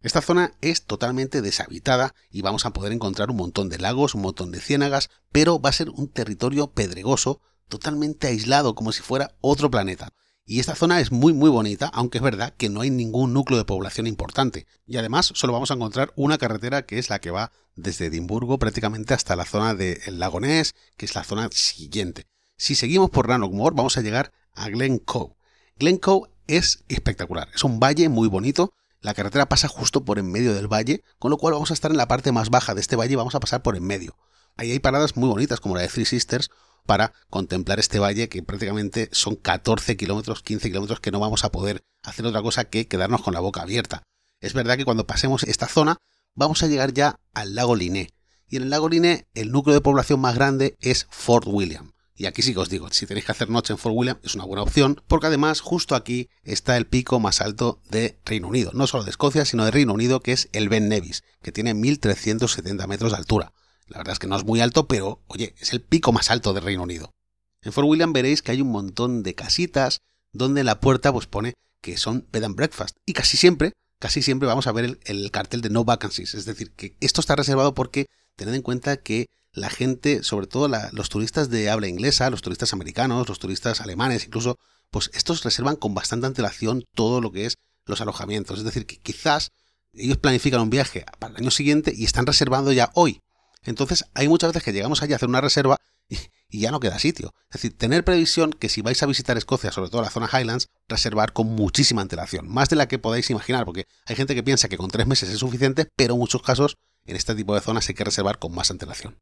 Esta 0.00 0.22
zona 0.22 0.52
es 0.60 0.84
totalmente 0.84 1.42
deshabitada 1.42 2.14
y 2.30 2.42
vamos 2.42 2.64
a 2.64 2.72
poder 2.72 2.92
encontrar 2.92 3.30
un 3.30 3.38
montón 3.38 3.68
de 3.68 3.78
lagos, 3.78 4.14
un 4.14 4.22
montón 4.22 4.52
de 4.52 4.60
ciénagas, 4.60 5.10
pero 5.32 5.60
va 5.60 5.70
a 5.70 5.72
ser 5.72 5.90
un 5.90 6.08
territorio 6.08 6.70
pedregoso, 6.70 7.40
totalmente 7.68 8.28
aislado, 8.28 8.76
como 8.76 8.92
si 8.92 9.02
fuera 9.02 9.36
otro 9.40 9.68
planeta. 9.68 10.12
Y 10.44 10.60
esta 10.60 10.76
zona 10.76 11.00
es 11.00 11.10
muy 11.10 11.32
muy 11.32 11.50
bonita, 11.50 11.90
aunque 11.92 12.18
es 12.18 12.22
verdad 12.22 12.54
que 12.56 12.68
no 12.68 12.82
hay 12.82 12.90
ningún 12.90 13.32
núcleo 13.32 13.58
de 13.58 13.64
población 13.64 14.06
importante. 14.06 14.68
Y 14.86 14.96
además 14.96 15.32
solo 15.34 15.52
vamos 15.52 15.72
a 15.72 15.74
encontrar 15.74 16.12
una 16.14 16.38
carretera 16.38 16.82
que 16.82 17.00
es 17.00 17.10
la 17.10 17.18
que 17.18 17.32
va 17.32 17.50
desde 17.74 18.06
Edimburgo 18.06 18.60
prácticamente 18.60 19.12
hasta 19.12 19.34
la 19.34 19.44
zona 19.44 19.74
del 19.74 20.20
lago 20.20 20.38
Ness, 20.38 20.76
que 20.96 21.06
es 21.06 21.16
la 21.16 21.24
zona 21.24 21.48
siguiente. 21.50 22.28
Si 22.56 22.76
seguimos 22.76 23.10
por 23.10 23.26
Rannoch 23.26 23.52
Moor 23.52 23.74
vamos 23.74 23.96
a 23.96 24.02
llegar 24.02 24.32
a 24.56 24.68
Glen 24.68 24.98
Cove. 24.98 25.34
Glen 25.78 25.98
Cove 25.98 26.30
es 26.46 26.84
espectacular, 26.88 27.48
es 27.54 27.64
un 27.64 27.78
valle 27.78 28.08
muy 28.08 28.28
bonito. 28.28 28.72
La 29.00 29.14
carretera 29.14 29.48
pasa 29.48 29.68
justo 29.68 30.04
por 30.04 30.18
en 30.18 30.32
medio 30.32 30.54
del 30.54 30.72
valle, 30.72 31.04
con 31.18 31.30
lo 31.30 31.36
cual 31.36 31.54
vamos 31.54 31.70
a 31.70 31.74
estar 31.74 31.90
en 31.90 31.96
la 31.96 32.08
parte 32.08 32.32
más 32.32 32.50
baja 32.50 32.74
de 32.74 32.80
este 32.80 32.96
valle 32.96 33.12
y 33.12 33.16
vamos 33.16 33.34
a 33.34 33.40
pasar 33.40 33.62
por 33.62 33.76
en 33.76 33.84
medio. 33.84 34.16
Ahí 34.56 34.72
hay 34.72 34.78
paradas 34.78 35.16
muy 35.16 35.28
bonitas 35.28 35.60
como 35.60 35.76
la 35.76 35.82
de 35.82 35.88
Three 35.88 36.06
Sisters 36.06 36.50
para 36.86 37.12
contemplar 37.28 37.78
este 37.78 37.98
valle 37.98 38.28
que 38.28 38.42
prácticamente 38.42 39.08
son 39.12 39.36
14 39.36 39.96
kilómetros, 39.96 40.42
15 40.42 40.68
kilómetros 40.68 41.00
que 41.00 41.10
no 41.10 41.20
vamos 41.20 41.44
a 41.44 41.52
poder 41.52 41.84
hacer 42.02 42.24
otra 42.26 42.42
cosa 42.42 42.64
que 42.64 42.88
quedarnos 42.88 43.22
con 43.22 43.34
la 43.34 43.40
boca 43.40 43.62
abierta. 43.62 44.02
Es 44.40 44.54
verdad 44.54 44.76
que 44.76 44.84
cuando 44.84 45.06
pasemos 45.06 45.42
esta 45.42 45.66
zona 45.66 45.98
vamos 46.34 46.62
a 46.62 46.68
llegar 46.68 46.94
ya 46.94 47.18
al 47.34 47.54
lago 47.54 47.76
Liné. 47.76 48.10
Y 48.48 48.56
en 48.56 48.62
el 48.62 48.70
lago 48.70 48.88
Liné 48.88 49.26
el 49.34 49.50
núcleo 49.50 49.74
de 49.74 49.80
población 49.80 50.20
más 50.20 50.36
grande 50.36 50.76
es 50.80 51.06
Fort 51.10 51.46
William. 51.46 51.92
Y 52.16 52.26
aquí 52.26 52.40
sí 52.40 52.54
que 52.54 52.60
os 52.60 52.70
digo, 52.70 52.88
si 52.90 53.06
tenéis 53.06 53.26
que 53.26 53.32
hacer 53.32 53.50
noche 53.50 53.74
en 53.74 53.78
Fort 53.78 53.94
William 53.94 54.18
es 54.22 54.34
una 54.34 54.44
buena 54.44 54.62
opción, 54.62 55.02
porque 55.06 55.26
además 55.26 55.60
justo 55.60 55.94
aquí 55.94 56.30
está 56.44 56.76
el 56.76 56.86
pico 56.86 57.20
más 57.20 57.42
alto 57.42 57.80
de 57.90 58.18
Reino 58.24 58.48
Unido, 58.48 58.70
no 58.72 58.86
solo 58.86 59.04
de 59.04 59.10
Escocia, 59.10 59.44
sino 59.44 59.64
de 59.66 59.70
Reino 59.70 59.92
Unido, 59.92 60.20
que 60.20 60.32
es 60.32 60.48
el 60.52 60.70
Ben 60.70 60.88
Nevis, 60.88 61.24
que 61.42 61.52
tiene 61.52 61.74
1370 61.74 62.86
metros 62.86 63.12
de 63.12 63.18
altura. 63.18 63.52
La 63.86 63.98
verdad 63.98 64.14
es 64.14 64.18
que 64.18 64.26
no 64.26 64.36
es 64.36 64.44
muy 64.44 64.60
alto, 64.60 64.88
pero 64.88 65.22
oye, 65.26 65.54
es 65.60 65.72
el 65.72 65.82
pico 65.82 66.10
más 66.12 66.30
alto 66.30 66.54
de 66.54 66.60
Reino 66.60 66.82
Unido. 66.82 67.12
En 67.60 67.72
Fort 67.72 67.86
William 67.86 68.12
veréis 68.12 68.42
que 68.42 68.52
hay 68.52 68.62
un 68.62 68.70
montón 68.70 69.22
de 69.22 69.34
casitas 69.34 70.00
donde 70.32 70.64
la 70.64 70.80
puerta 70.80 71.12
pues 71.12 71.26
pone 71.26 71.54
que 71.80 71.96
son 71.96 72.26
bed 72.32 72.44
and 72.44 72.56
breakfast. 72.56 72.96
Y 73.04 73.12
casi 73.12 73.36
siempre, 73.36 73.72
casi 73.98 74.22
siempre 74.22 74.48
vamos 74.48 74.66
a 74.66 74.72
ver 74.72 74.98
el, 75.04 75.30
cartel 75.30 75.60
de 75.60 75.70
no 75.70 75.84
vacancies. 75.84 76.34
Es 76.34 76.44
decir, 76.46 76.72
que 76.72 76.96
esto 77.00 77.20
está 77.20 77.36
reservado 77.36 77.74
porque 77.74 78.06
tened 78.36 78.54
en 78.54 78.62
cuenta 78.62 78.96
que 78.96 79.26
la 79.56 79.70
gente, 79.70 80.22
sobre 80.22 80.46
todo 80.46 80.68
los 80.92 81.08
turistas 81.08 81.48
de 81.48 81.70
habla 81.70 81.88
inglesa, 81.88 82.28
los 82.28 82.42
turistas 82.42 82.74
americanos, 82.74 83.26
los 83.26 83.38
turistas 83.38 83.80
alemanes, 83.80 84.26
incluso, 84.26 84.58
pues 84.90 85.10
estos 85.14 85.42
reservan 85.42 85.76
con 85.76 85.94
bastante 85.94 86.26
antelación 86.26 86.84
todo 86.94 87.22
lo 87.22 87.32
que 87.32 87.46
es 87.46 87.56
los 87.86 88.02
alojamientos. 88.02 88.58
Es 88.58 88.64
decir, 88.64 88.84
que 88.84 88.98
quizás 88.98 89.52
ellos 89.94 90.18
planifican 90.18 90.60
un 90.60 90.68
viaje 90.68 91.06
para 91.18 91.32
el 91.32 91.42
año 91.42 91.50
siguiente 91.50 91.92
y 91.96 92.04
están 92.04 92.26
reservando 92.26 92.70
ya 92.70 92.90
hoy. 92.94 93.22
Entonces 93.62 94.04
hay 94.12 94.28
muchas 94.28 94.50
veces 94.50 94.62
que 94.62 94.74
llegamos 94.74 95.02
allí 95.02 95.14
a 95.14 95.16
hacer 95.16 95.28
una 95.28 95.40
reserva 95.40 95.78
y, 96.08 96.18
ya 96.60 96.70
no 96.70 96.78
queda 96.78 96.98
sitio. 96.98 97.32
Es 97.50 97.62
decir, 97.62 97.78
tener 97.78 98.04
previsión 98.04 98.52
que 98.52 98.68
si 98.68 98.82
vais 98.82 99.02
a 99.02 99.06
visitar 99.06 99.38
Escocia, 99.38 99.72
sobre 99.72 99.88
todo 99.88 100.02
la 100.02 100.10
zona 100.10 100.28
Highlands, 100.30 100.68
reservar 100.86 101.32
con 101.32 101.46
muchísima 101.46 102.02
antelación, 102.02 102.46
más 102.46 102.68
de 102.68 102.76
la 102.76 102.88
que 102.88 102.98
podáis 102.98 103.30
imaginar, 103.30 103.64
porque 103.64 103.86
hay 104.04 104.16
gente 104.16 104.34
que 104.34 104.42
piensa 104.42 104.68
que 104.68 104.76
con 104.76 104.90
tres 104.90 105.06
meses 105.06 105.30
es 105.30 105.38
suficiente, 105.38 105.88
pero 105.96 106.12
en 106.14 106.20
muchos 106.20 106.42
casos 106.42 106.76
en 107.06 107.16
este 107.16 107.34
tipo 107.34 107.54
de 107.54 107.62
zonas 107.62 107.88
hay 107.88 107.94
que 107.94 108.04
reservar 108.04 108.38
con 108.38 108.54
más 108.54 108.70
antelación. 108.70 109.18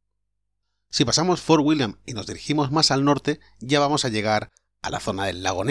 Si 0.94 1.04
pasamos 1.04 1.40
Fort 1.40 1.64
William 1.64 1.96
y 2.06 2.12
nos 2.12 2.28
dirigimos 2.28 2.70
más 2.70 2.92
al 2.92 3.04
norte, 3.04 3.40
ya 3.58 3.80
vamos 3.80 4.04
a 4.04 4.10
llegar 4.10 4.52
a 4.80 4.90
la 4.90 5.00
zona 5.00 5.24
del 5.24 5.42
lago. 5.42 5.64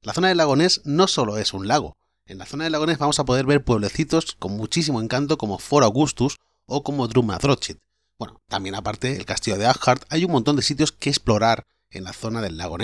La 0.00 0.14
zona 0.14 0.28
del 0.28 0.38
lago 0.38 0.56
no 0.56 1.06
solo 1.06 1.36
es 1.36 1.52
un 1.52 1.68
lago. 1.68 1.98
En 2.24 2.38
la 2.38 2.46
zona 2.46 2.64
del 2.64 2.72
lago 2.72 2.86
vamos 2.98 3.18
a 3.18 3.26
poder 3.26 3.44
ver 3.44 3.62
pueblecitos 3.62 4.36
con 4.38 4.56
muchísimo 4.56 5.02
encanto 5.02 5.36
como 5.36 5.58
Fort 5.58 5.84
Augustus 5.84 6.38
o 6.64 6.82
como 6.82 7.08
Drumnadrochit. 7.08 7.76
Bueno, 8.18 8.40
también 8.48 8.74
aparte 8.74 9.14
el 9.14 9.26
castillo 9.26 9.58
de 9.58 9.66
Ashart, 9.66 10.06
hay 10.08 10.24
un 10.24 10.32
montón 10.32 10.56
de 10.56 10.62
sitios 10.62 10.92
que 10.92 11.10
explorar 11.10 11.66
en 11.90 12.04
la 12.04 12.14
zona 12.14 12.40
del 12.40 12.56
lago. 12.56 12.78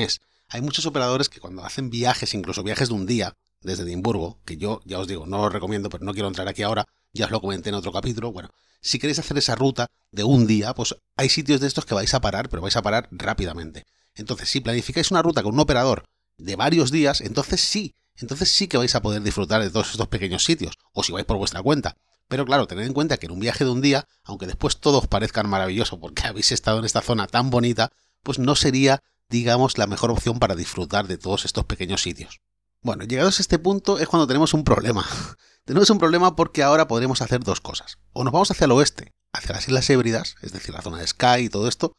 Hay 0.49 0.61
muchos 0.61 0.85
operadores 0.85 1.31
que 1.31 1.40
cuando 1.40 1.64
hacen 1.64 1.88
viajes, 1.88 2.35
incluso 2.35 2.62
viajes 2.62 2.90
de 2.90 2.95
un 2.95 3.07
día, 3.07 3.38
desde 3.62 3.85
Edimburgo, 3.85 4.38
que 4.45 4.59
yo 4.59 4.83
ya 4.85 4.99
os 4.99 5.09
digo, 5.09 5.25
no 5.25 5.38
lo 5.38 5.49
recomiendo, 5.49 5.88
pero 5.88 6.04
no 6.04 6.12
quiero 6.12 6.28
entrar 6.28 6.47
aquí 6.47 6.62
ahora, 6.62 6.87
ya 7.12 7.26
os 7.26 7.31
lo 7.31 7.40
comenté 7.40 7.71
en 7.71 7.75
otro 7.75 7.93
capítulo, 7.93 8.33
bueno, 8.33 8.50
si 8.81 8.99
queréis 8.99 9.19
hacer 9.19 9.37
esa 9.38 9.55
ruta 9.55 9.88
de 10.11 10.25
un 10.25 10.47
día, 10.47 10.75
pues 10.75 10.97
hay 11.17 11.29
sitios 11.29 11.61
de 11.61 11.67
estos 11.67 11.85
que 11.85 11.95
vais 11.95 12.12
a 12.14 12.21
parar, 12.21 12.49
pero 12.49 12.62
vais 12.62 12.76
a 12.76 12.83
parar 12.83 13.09
rápidamente. 13.11 13.85
Entonces, 14.14 14.49
si 14.49 14.61
planificáis 14.61 15.11
una 15.11 15.23
ruta 15.23 15.43
con 15.43 15.55
un 15.55 15.61
operador 15.61 16.05
de 16.38 16.57
varios 16.57 16.90
días, 16.90 17.21
entonces 17.21 17.61
sí, 17.61 17.95
entonces 18.17 18.50
sí 18.50 18.69
que 18.69 18.79
vais 18.79 18.95
a 18.95 19.02
poder 19.02 19.23
disfrutar 19.23 19.62
de 19.62 19.71
todos 19.71 19.90
estos 19.90 20.09
pequeños 20.09 20.45
sitios, 20.45 20.75
o 20.93 21.02
si 21.02 21.12
vais 21.12 21.26
por 21.26 21.37
vuestra 21.37 21.62
cuenta. 21.62 21.97
Pero 22.29 22.45
claro, 22.45 22.67
tened 22.67 22.87
en 22.87 22.93
cuenta 22.93 23.17
que 23.17 23.26
en 23.26 23.33
un 23.33 23.40
viaje 23.40 23.64
de 23.64 23.71
un 23.71 23.81
día, 23.81 24.07
aunque 24.25 24.47
después 24.47 24.79
todos 24.79 25.07
parezcan 25.09 25.49
maravilloso 25.49 25.99
porque 25.99 26.23
habéis 26.26 26.52
estado 26.52 26.79
en 26.79 26.85
esta 26.85 27.02
zona 27.02 27.26
tan 27.26 27.50
bonita, 27.50 27.93
pues 28.23 28.38
no 28.38 28.55
sería, 28.55 29.02
digamos, 29.29 29.79
la 29.79 29.87
mejor 29.87 30.11
opción 30.11 30.38
para 30.38 30.55
disfrutar 30.55 31.09
de 31.09 31.19
todos 31.19 31.45
estos 31.45 31.64
pequeños 31.64 32.02
sitios. 32.02 32.40
Bueno, 32.83 33.05
llegados 33.05 33.38
a 33.38 33.43
este 33.43 33.59
punto 33.59 33.99
es 33.99 34.09
cuando 34.09 34.26
tenemos 34.26 34.55
un 34.55 34.64
problema. 34.64 35.05
tenemos 35.64 35.90
un 35.90 35.99
problema 35.99 36.37
porque 36.37 36.62
ahora 36.62 36.88
podremos 36.88 37.23
hacer 37.23 37.40
dos 37.40 37.61
cosas. 37.61 37.99
O 38.12 38.25
nos 38.25 38.33
vamos 38.33 38.50
hacia 38.50 38.64
el 38.64 38.73
oeste, 38.73 39.12
hacia 39.33 39.55
las 39.55 39.69
Islas 39.69 39.88
Hébridas, 39.90 40.37
es 40.43 40.52
decir, 40.52 40.75
la 40.75 40.83
zona 40.83 40.99
de 40.99 41.07
Skye 41.07 41.43
y 41.43 41.49
todo 41.49 41.69
esto, 41.69 41.93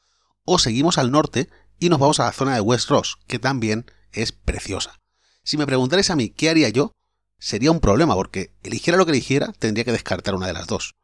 o 0.45 0.59
seguimos 0.59 0.97
al 0.97 1.11
norte 1.11 1.49
y 1.79 1.89
nos 1.89 1.99
vamos 1.99 2.19
a 2.19 2.25
la 2.25 2.31
zona 2.31 2.55
de 2.55 2.61
West 2.61 2.89
Ross, 2.89 3.17
que 3.27 3.39
también 3.39 3.85
es 4.11 4.31
preciosa. 4.31 4.99
Si 5.43 5.57
me 5.57 5.65
preguntarais 5.65 6.09
a 6.09 6.15
mí 6.15 6.29
qué 6.29 6.49
haría 6.49 6.69
yo, 6.69 6.91
sería 7.39 7.71
un 7.71 7.79
problema 7.79 8.13
porque 8.13 8.53
eligiera 8.63 8.97
lo 8.97 9.05
que 9.05 9.11
eligiera, 9.11 9.51
tendría 9.57 9.85
que 9.85 9.91
descartar 9.91 10.35
una 10.35 10.47
de 10.47 10.53
las 10.53 10.67
dos. 10.67 10.95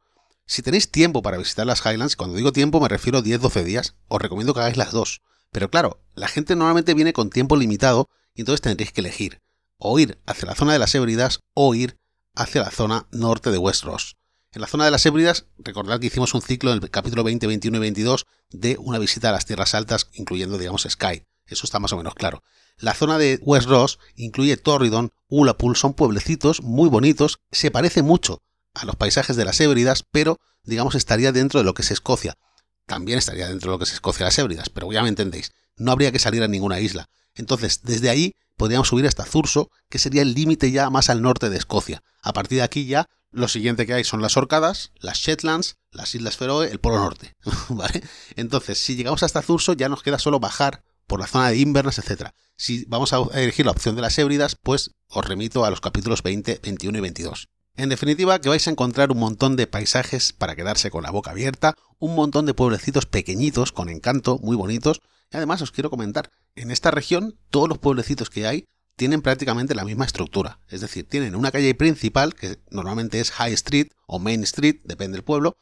Si 0.45 0.61
tenéis 0.61 0.91
tiempo 0.91 1.21
para 1.21 1.37
visitar 1.37 1.65
las 1.65 1.85
Highlands, 1.85 2.15
cuando 2.15 2.37
digo 2.37 2.51
tiempo 2.51 2.79
me 2.79 2.87
refiero 2.87 3.19
a 3.19 3.23
10-12 3.23 3.63
días, 3.63 3.95
os 4.07 4.21
recomiendo 4.21 4.53
que 4.53 4.61
hagáis 4.61 4.77
las 4.77 4.91
dos. 4.91 5.21
Pero 5.51 5.69
claro, 5.69 5.99
la 6.15 6.27
gente 6.27 6.55
normalmente 6.55 6.93
viene 6.93 7.13
con 7.13 7.29
tiempo 7.29 7.57
limitado 7.57 8.09
y 8.33 8.41
entonces 8.41 8.61
tendréis 8.61 8.91
que 8.91 9.01
elegir 9.01 9.41
o 9.77 9.99
ir 9.99 10.19
hacia 10.25 10.47
la 10.47 10.55
zona 10.55 10.73
de 10.73 10.79
las 10.79 10.93
Hébridas 10.95 11.39
o 11.53 11.73
ir 11.75 11.97
hacia 12.37 12.61
la 12.61 12.71
zona 12.71 13.07
norte 13.11 13.51
de 13.51 13.57
West 13.57 13.83
Ross. 13.83 14.15
En 14.51 14.61
la 14.61 14.67
zona 14.67 14.85
de 14.85 14.91
las 14.91 15.05
Hébridas, 15.05 15.45
recordad 15.57 15.99
que 15.99 16.07
hicimos 16.07 16.33
un 16.33 16.41
ciclo 16.41 16.71
en 16.71 16.81
el 16.81 16.89
capítulo 16.89 17.23
20, 17.23 17.47
21 17.47 17.77
y 17.77 17.81
22 17.81 18.25
de 18.49 18.77
una 18.79 18.99
visita 18.99 19.29
a 19.29 19.31
las 19.33 19.45
tierras 19.45 19.73
altas, 19.73 20.09
incluyendo, 20.13 20.57
digamos, 20.57 20.87
Sky. 20.89 21.23
Eso 21.47 21.65
está 21.65 21.79
más 21.79 21.91
o 21.93 21.97
menos 21.97 22.15
claro. 22.15 22.43
La 22.77 22.93
zona 22.93 23.17
de 23.17 23.39
West 23.41 23.67
Ross 23.67 23.99
incluye 24.15 24.55
Torridon, 24.55 25.11
Ullapool, 25.27 25.75
son 25.75 25.93
pueblecitos 25.93 26.61
muy 26.61 26.89
bonitos, 26.89 27.39
se 27.51 27.71
parece 27.71 28.03
mucho 28.03 28.41
a 28.73 28.85
los 28.85 28.95
paisajes 28.95 29.35
de 29.35 29.45
las 29.45 29.59
Hébridas, 29.59 30.03
pero 30.11 30.39
digamos 30.63 30.95
estaría 30.95 31.31
dentro 31.31 31.59
de 31.59 31.63
lo 31.63 31.73
que 31.73 31.81
es 31.81 31.91
Escocia. 31.91 32.37
también 32.85 33.17
estaría 33.17 33.49
dentro 33.49 33.71
de 33.71 33.75
lo 33.75 33.79
que 33.79 33.85
es 33.85 33.93
Escocia 33.93 34.25
las 34.25 34.37
Hébridas, 34.37 34.69
pero 34.69 34.91
ya 34.91 35.01
me 35.01 35.09
entendéis, 35.09 35.51
no 35.75 35.91
habría 35.91 36.11
que 36.11 36.19
salir 36.19 36.43
a 36.43 36.47
ninguna 36.47 36.79
isla. 36.79 37.09
Entonces, 37.35 37.81
desde 37.83 38.09
ahí 38.09 38.33
podríamos 38.57 38.89
subir 38.89 39.07
hasta 39.07 39.25
Zurso, 39.25 39.69
que 39.89 39.99
sería 39.99 40.21
el 40.21 40.33
límite 40.33 40.71
ya 40.71 40.89
más 40.89 41.09
al 41.09 41.21
norte 41.21 41.49
de 41.49 41.57
Escocia. 41.57 42.03
A 42.21 42.33
partir 42.33 42.57
de 42.57 42.63
aquí 42.63 42.85
ya 42.85 43.07
lo 43.31 43.47
siguiente 43.47 43.85
que 43.85 43.93
hay 43.93 44.03
son 44.03 44.21
las 44.21 44.35
Orcadas, 44.35 44.91
las 44.99 45.19
Shetlands, 45.19 45.77
las 45.91 46.13
Islas 46.15 46.37
Feroe, 46.37 46.69
el 46.69 46.79
Polo 46.79 46.97
Norte. 46.97 47.35
¿Vale? 47.69 48.03
Entonces, 48.35 48.77
si 48.79 48.95
llegamos 48.95 49.23
hasta 49.23 49.41
Zurso, 49.41 49.73
ya 49.73 49.89
nos 49.89 50.03
queda 50.03 50.19
solo 50.19 50.39
bajar 50.39 50.83
por 51.05 51.19
la 51.19 51.27
zona 51.27 51.49
de 51.49 51.57
Inverness, 51.57 51.99
etc. 51.99 52.31
Si 52.57 52.85
vamos 52.85 53.13
a 53.13 53.19
elegir 53.33 53.65
la 53.65 53.71
opción 53.71 53.95
de 53.95 54.01
las 54.01 54.17
Hébridas, 54.17 54.55
pues 54.61 54.91
os 55.07 55.25
remito 55.25 55.63
a 55.63 55.69
los 55.69 55.81
capítulos 55.81 56.23
20, 56.23 56.59
21 56.63 56.97
y 56.97 57.01
22. 57.01 57.47
En 57.75 57.89
definitiva, 57.89 58.39
que 58.39 58.49
vais 58.49 58.67
a 58.67 58.71
encontrar 58.71 59.11
un 59.11 59.19
montón 59.19 59.55
de 59.55 59.67
paisajes 59.67 60.33
para 60.33 60.55
quedarse 60.55 60.89
con 60.89 61.03
la 61.03 61.11
boca 61.11 61.31
abierta, 61.31 61.75
un 61.99 62.15
montón 62.15 62.45
de 62.45 62.55
pueblecitos 62.55 63.05
pequeñitos 63.05 63.71
con 63.71 63.89
encanto, 63.89 64.39
muy 64.39 64.55
bonitos, 64.55 65.01
y 65.31 65.37
además 65.37 65.61
os 65.61 65.71
quiero 65.71 65.89
comentar, 65.89 66.31
en 66.55 66.71
esta 66.71 66.91
región 66.91 67.37
todos 67.49 67.69
los 67.69 67.77
pueblecitos 67.77 68.29
que 68.29 68.47
hay 68.47 68.67
tienen 68.95 69.21
prácticamente 69.21 69.75
la 69.75 69.85
misma 69.85 70.05
estructura, 70.05 70.59
es 70.69 70.81
decir, 70.81 71.07
tienen 71.07 71.35
una 71.35 71.51
calle 71.51 71.75
principal, 71.75 72.33
que 72.33 72.59
normalmente 72.71 73.19
es 73.19 73.31
High 73.31 73.53
Street 73.53 73.87
o 74.07 74.19
Main 74.19 74.43
Street, 74.43 74.81
depende 74.85 75.17
del 75.17 75.23
pueblo, 75.23 75.57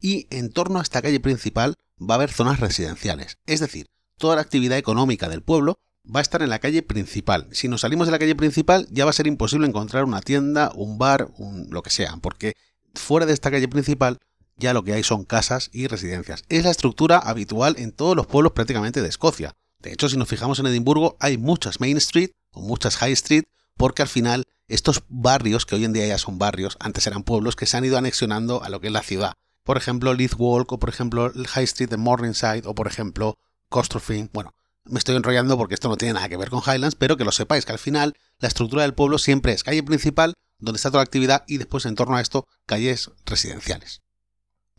y 0.00 0.26
en 0.30 0.52
torno 0.52 0.78
a 0.78 0.82
esta 0.82 1.02
calle 1.02 1.20
principal 1.20 1.76
va 2.00 2.14
a 2.14 2.16
haber 2.16 2.32
zonas 2.32 2.58
residenciales, 2.58 3.38
es 3.46 3.60
decir, 3.60 3.88
toda 4.18 4.36
la 4.36 4.42
actividad 4.42 4.76
económica 4.76 5.28
del 5.28 5.42
pueblo 5.42 5.78
va 6.04 6.20
a 6.20 6.22
estar 6.22 6.42
en 6.42 6.50
la 6.50 6.58
calle 6.58 6.82
principal. 6.82 7.48
Si 7.52 7.68
nos 7.68 7.82
salimos 7.82 8.06
de 8.06 8.12
la 8.12 8.18
calle 8.18 8.34
principal 8.34 8.86
ya 8.90 9.04
va 9.04 9.10
a 9.10 9.14
ser 9.14 9.26
imposible 9.26 9.66
encontrar 9.66 10.04
una 10.04 10.20
tienda, 10.20 10.72
un 10.74 10.98
bar, 10.98 11.30
un, 11.38 11.68
lo 11.70 11.82
que 11.82 11.90
sea, 11.90 12.16
porque 12.20 12.56
fuera 12.94 13.26
de 13.26 13.32
esta 13.32 13.50
calle 13.50 13.68
principal 13.68 14.18
ya 14.60 14.74
lo 14.74 14.84
que 14.84 14.92
hay 14.92 15.02
son 15.02 15.24
casas 15.24 15.70
y 15.72 15.88
residencias. 15.88 16.44
Es 16.48 16.62
la 16.62 16.70
estructura 16.70 17.18
habitual 17.18 17.74
en 17.78 17.92
todos 17.92 18.14
los 18.14 18.26
pueblos 18.26 18.52
prácticamente 18.52 19.02
de 19.02 19.08
Escocia. 19.08 19.56
De 19.80 19.92
hecho, 19.92 20.08
si 20.08 20.16
nos 20.16 20.28
fijamos 20.28 20.58
en 20.58 20.66
Edimburgo, 20.66 21.16
hay 21.18 21.38
muchas 21.38 21.80
Main 21.80 21.96
Street 21.96 22.30
o 22.52 22.60
muchas 22.60 22.96
High 22.98 23.12
Street, 23.12 23.44
porque 23.76 24.02
al 24.02 24.08
final 24.08 24.44
estos 24.68 25.02
barrios, 25.08 25.66
que 25.66 25.74
hoy 25.74 25.84
en 25.84 25.92
día 25.92 26.06
ya 26.06 26.18
son 26.18 26.38
barrios, 26.38 26.76
antes 26.78 27.06
eran 27.06 27.24
pueblos 27.24 27.56
que 27.56 27.66
se 27.66 27.76
han 27.76 27.84
ido 27.84 27.98
anexionando 27.98 28.62
a 28.62 28.68
lo 28.68 28.80
que 28.80 28.88
es 28.88 28.92
la 28.92 29.02
ciudad. 29.02 29.32
Por 29.64 29.76
ejemplo, 29.76 30.14
Leith 30.14 30.34
Walk, 30.38 30.70
o 30.72 30.78
por 30.78 30.90
ejemplo, 30.90 31.32
High 31.32 31.64
Street 31.64 31.88
de 31.88 31.96
Morningside, 31.96 32.62
o 32.66 32.74
por 32.74 32.86
ejemplo, 32.86 33.38
Costrofin. 33.68 34.30
Bueno, 34.32 34.54
me 34.84 34.98
estoy 34.98 35.16
enrollando 35.16 35.56
porque 35.56 35.74
esto 35.74 35.88
no 35.88 35.96
tiene 35.96 36.14
nada 36.14 36.28
que 36.28 36.36
ver 36.36 36.50
con 36.50 36.60
Highlands, 36.60 36.94
pero 36.94 37.16
que 37.16 37.24
lo 37.24 37.32
sepáis, 37.32 37.64
que 37.64 37.72
al 37.72 37.78
final 37.78 38.14
la 38.38 38.48
estructura 38.48 38.82
del 38.82 38.94
pueblo 38.94 39.18
siempre 39.18 39.52
es 39.52 39.64
calle 39.64 39.82
principal, 39.82 40.34
donde 40.58 40.76
está 40.76 40.90
toda 40.90 41.00
la 41.00 41.04
actividad, 41.04 41.44
y 41.46 41.56
después 41.56 41.86
en 41.86 41.94
torno 41.94 42.16
a 42.16 42.20
esto, 42.20 42.46
calles 42.66 43.10
residenciales. 43.24 44.02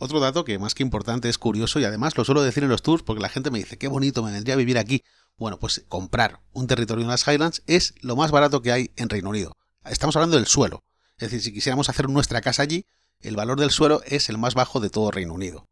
Otro 0.04 0.20
dato 0.20 0.44
que 0.46 0.58
más 0.58 0.74
que 0.74 0.82
importante 0.82 1.30
es 1.30 1.38
curioso 1.38 1.80
y 1.80 1.86
además 1.86 2.18
lo 2.18 2.26
suelo 2.26 2.42
decir 2.42 2.64
en 2.64 2.72
los 2.72 2.82
tours 2.82 3.04
porque 3.04 3.22
la 3.22 3.30
gente 3.30 3.52
me 3.52 3.60
dice, 3.60 3.78
qué 3.78 3.88
bonito, 3.88 4.24
me 4.24 4.32
vendría 4.32 4.56
a 4.56 4.58
vivir 4.58 4.80
aquí. 4.80 5.04
Bueno, 5.38 5.60
pues 5.60 5.86
comprar 5.90 6.42
un 6.54 6.66
territorio 6.66 7.04
en 7.04 7.10
las 7.12 7.28
Highlands 7.28 7.62
es 7.68 7.94
lo 8.02 8.16
más 8.16 8.32
barato 8.32 8.64
que 8.64 8.72
hay 8.72 8.90
en 8.96 9.10
Reino 9.10 9.30
Unido. 9.30 9.56
Estamos 9.86 10.16
hablando 10.16 10.38
del 10.38 10.48
suelo. 10.48 10.84
Es 11.18 11.30
decir, 11.30 11.44
si 11.44 11.54
quisiéramos 11.54 11.88
hacer 11.88 12.10
nuestra 12.10 12.42
casa 12.42 12.64
allí, 12.64 12.88
el 13.20 13.36
valor 13.36 13.60
del 13.60 13.70
suelo 13.70 14.02
es 14.08 14.28
el 14.30 14.40
más 14.40 14.56
bajo 14.56 14.80
de 14.80 14.90
todo 14.90 15.12
Reino 15.12 15.36
Unido. 15.36 15.68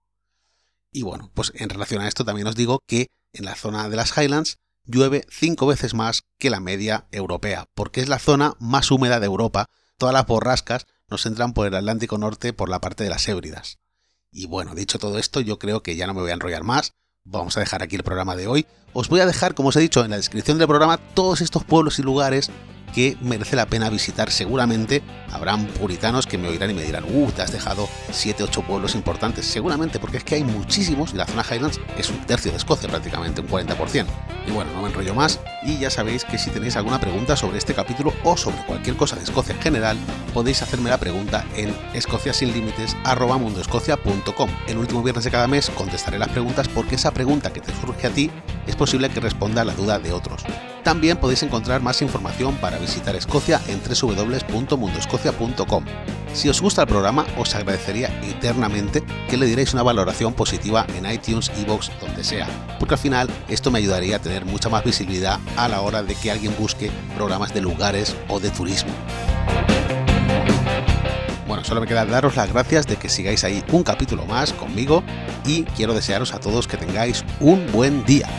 Y 0.91 1.01
bueno, 1.01 1.31
pues 1.33 1.51
en 1.55 1.67
relación 1.67 2.03
a 2.03 2.07
esto 2.07 2.23
también 2.23 2.45
os 2.45 2.55
digo 2.55 2.83
que 2.85 3.07
en 3.33 3.45
la 3.45 3.55
zona 3.55 3.89
de 3.89 3.95
las 3.95 4.15
Highlands 4.15 4.59
llueve 4.85 5.25
cinco 5.31 5.65
veces 5.65 5.95
más 5.95 6.21
que 6.37 6.51
la 6.51 6.59
media 6.59 7.07
europea, 7.11 7.67
porque 7.73 8.01
es 8.01 8.09
la 8.09 8.19
zona 8.19 8.53
más 8.59 8.91
húmeda 8.91 9.19
de 9.19 9.25
Europa. 9.25 9.65
Todas 9.97 10.13
las 10.13 10.27
borrascas 10.27 10.85
nos 11.09 11.25
entran 11.25 11.53
por 11.53 11.65
el 11.65 11.73
Atlántico 11.73 12.19
Norte 12.19 12.53
por 12.53 12.69
la 12.69 12.79
parte 12.79 13.03
de 13.03 13.09
las 13.09 13.27
Hébridas. 13.27 13.79
Y 14.31 14.45
bueno, 14.45 14.75
dicho 14.75 14.99
todo 14.99 15.17
esto, 15.17 15.41
yo 15.41 15.57
creo 15.57 15.81
que 15.81 15.95
ya 15.95 16.07
no 16.07 16.13
me 16.13 16.21
voy 16.21 16.31
a 16.31 16.35
enrollar 16.35 16.63
más. 16.63 16.93
Vamos 17.23 17.57
a 17.57 17.59
dejar 17.59 17.83
aquí 17.83 17.95
el 17.95 18.03
programa 18.03 18.35
de 18.35 18.47
hoy. 18.47 18.65
Os 18.93 19.09
voy 19.09 19.19
a 19.19 19.25
dejar, 19.25 19.55
como 19.55 19.69
os 19.69 19.75
he 19.75 19.81
dicho 19.81 20.03
en 20.03 20.11
la 20.11 20.17
descripción 20.17 20.57
del 20.57 20.67
programa, 20.67 20.97
todos 20.97 21.41
estos 21.41 21.63
pueblos 21.63 21.99
y 21.99 22.03
lugares 22.03 22.51
que 22.93 23.17
merece 23.21 23.55
la 23.55 23.65
pena 23.65 23.89
visitar 23.89 24.31
seguramente. 24.31 25.01
Habrán 25.31 25.67
puritanos 25.67 26.25
que 26.25 26.37
me 26.37 26.47
oirán 26.47 26.71
y 26.71 26.73
me 26.73 26.83
dirán, 26.83 27.05
uh, 27.11 27.31
te 27.31 27.41
has 27.41 27.51
dejado 27.51 27.87
7-8 28.11 28.65
pueblos 28.65 28.95
importantes. 28.95 29.45
Seguramente, 29.45 29.99
porque 29.99 30.17
es 30.17 30.23
que 30.23 30.35
hay 30.35 30.43
muchísimos 30.43 31.13
y 31.13 31.17
la 31.17 31.25
zona 31.25 31.45
Highlands 31.49 31.79
es 31.97 32.09
un 32.09 32.19
tercio 32.25 32.51
de 32.51 32.57
Escocia 32.57 32.89
prácticamente, 32.89 33.41
un 33.41 33.47
40%. 33.47 34.05
Y 34.47 34.51
bueno, 34.51 34.71
no 34.73 34.81
me 34.81 34.89
enrollo 34.89 35.13
más 35.13 35.39
y 35.63 35.77
ya 35.77 35.89
sabéis 35.89 36.25
que 36.25 36.37
si 36.37 36.49
tenéis 36.49 36.75
alguna 36.75 36.99
pregunta 36.99 37.35
sobre 37.35 37.57
este 37.57 37.73
capítulo 37.73 38.13
o 38.23 38.37
sobre 38.37 38.63
cualquier 38.65 38.95
cosa 38.95 39.15
de 39.15 39.23
Escocia 39.23 39.53
en 39.53 39.61
general, 39.61 39.97
podéis 40.33 40.61
hacerme 40.61 40.89
la 40.89 40.97
pregunta 40.97 41.45
en 41.55 41.75
escociasinlímites.com. 41.93 44.49
El 44.67 44.77
último 44.77 45.03
viernes 45.03 45.25
de 45.25 45.31
cada 45.31 45.47
mes 45.47 45.69
contestaré 45.69 46.19
las 46.19 46.29
preguntas 46.29 46.67
porque 46.67 46.95
esa 46.95 47.11
pregunta 47.11 47.53
que 47.53 47.61
te 47.61 47.73
surge 47.73 48.07
a 48.07 48.11
ti 48.11 48.31
es 48.67 48.75
posible 48.75 49.09
que 49.09 49.19
responda 49.19 49.61
a 49.61 49.65
la 49.65 49.73
duda 49.73 49.99
de 49.99 50.13
otros. 50.13 50.43
También 50.83 51.17
podéis 51.17 51.43
encontrar 51.43 51.81
más 51.81 52.01
información 52.01 52.55
para 52.55 52.77
visitar 52.77 53.15
Escocia 53.15 53.61
en 53.67 53.81
www.mundoescocia.com. 53.81 55.85
Si 56.33 56.47
os 56.47 56.61
gusta 56.61 56.83
el 56.83 56.87
programa, 56.87 57.25
os 57.37 57.55
agradecería 57.55 58.07
eternamente 58.23 59.03
que 59.29 59.37
le 59.37 59.47
dierais 59.47 59.73
una 59.73 59.83
valoración 59.83 60.33
positiva 60.33 60.85
en 60.95 61.11
iTunes, 61.11 61.51
Evox, 61.57 61.91
donde 61.99 62.23
sea, 62.23 62.47
porque 62.79 62.93
al 62.93 62.99
final 62.99 63.29
esto 63.49 63.71
me 63.71 63.79
ayudaría 63.79 64.17
a 64.17 64.19
tener 64.19 64.45
mucha 64.45 64.69
más 64.69 64.83
visibilidad 64.83 65.39
a 65.57 65.67
la 65.67 65.81
hora 65.81 66.03
de 66.03 66.15
que 66.15 66.31
alguien 66.31 66.55
busque 66.57 66.91
programas 67.15 67.53
de 67.53 67.61
lugares 67.61 68.15
o 68.27 68.39
de 68.39 68.51
turismo. 68.51 68.91
Bueno, 71.47 71.63
solo 71.63 71.81
me 71.81 71.87
queda 71.87 72.05
daros 72.05 72.35
las 72.35 72.53
gracias 72.53 72.85
de 72.85 72.95
que 72.95 73.09
sigáis 73.09 73.43
ahí 73.43 73.63
un 73.71 73.83
capítulo 73.83 74.25
más 74.25 74.53
conmigo 74.53 75.03
y 75.45 75.63
quiero 75.63 75.95
desearos 75.95 76.33
a 76.33 76.39
todos 76.39 76.67
que 76.67 76.77
tengáis 76.77 77.25
un 77.39 77.71
buen 77.71 78.05
día. 78.05 78.29